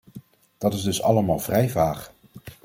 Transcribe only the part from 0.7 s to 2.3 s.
is dus allemaal vrij vaag.